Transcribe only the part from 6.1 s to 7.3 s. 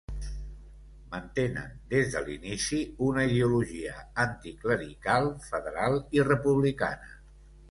i republicana.